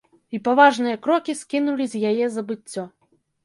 [0.37, 2.91] І паважныя крокі скінулі з яе забыццё.